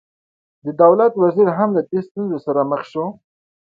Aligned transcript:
د 0.65 0.67
دولت 0.83 1.13
وزیر 1.23 1.47
هم 1.57 1.69
له 1.77 1.81
دې 1.89 1.99
ستونزې 2.07 2.39
سره 2.45 2.61
مخ 2.71 2.81
شو. 2.91 3.05